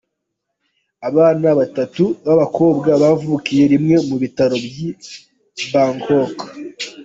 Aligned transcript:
Abana 1.09 1.47
babatu 1.57 2.03
babakobwa 2.25 2.89
bavukiye 3.01 3.63
rimwe 3.73 3.95
mu 4.07 4.15
bitaro 4.23 4.55
byi 4.65 4.87
Bangkok. 5.71 6.35